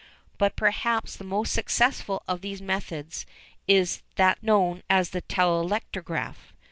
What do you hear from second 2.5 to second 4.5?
methods is that